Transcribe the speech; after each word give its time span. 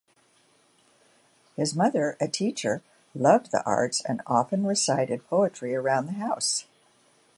His 1.55 1.75
mother, 1.75 2.17
a 2.19 2.27
teacher, 2.27 2.81
loved 3.13 3.51
the 3.51 3.63
arts 3.67 4.03
and 4.03 4.19
often 4.25 4.65
recited 4.65 5.27
poetry 5.27 5.75
around 5.75 6.07
the 6.07 6.13
house. 6.13 6.65